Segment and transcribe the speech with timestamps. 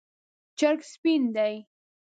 [0.57, 1.53] چرګ سپین دی